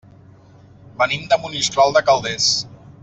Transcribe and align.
Venim 1.01 1.27
de 1.33 1.39
Monistrol 1.43 1.95
de 1.99 2.03
Calders. 2.09 2.49